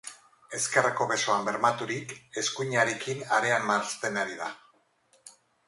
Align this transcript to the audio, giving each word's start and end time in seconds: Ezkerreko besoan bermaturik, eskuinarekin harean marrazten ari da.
Ezkerreko 0.59 1.05
besoan 1.11 1.45
bermaturik, 1.49 2.15
eskuinarekin 2.43 3.23
harean 3.37 3.71
marrazten 3.71 4.21
ari 4.25 4.37
da. 4.43 4.51